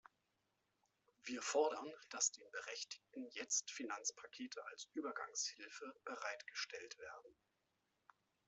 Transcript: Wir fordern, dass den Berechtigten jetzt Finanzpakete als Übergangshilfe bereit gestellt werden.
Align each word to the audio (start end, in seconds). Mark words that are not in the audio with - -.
Wir 1.25 1.43
fordern, 1.43 1.85
dass 2.09 2.31
den 2.31 2.49
Berechtigten 2.51 3.29
jetzt 3.33 3.69
Finanzpakete 3.69 4.59
als 4.71 4.89
Übergangshilfe 4.95 5.93
bereit 6.05 6.47
gestellt 6.47 6.97
werden. 6.97 7.35